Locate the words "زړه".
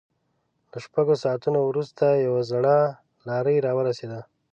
2.51-2.75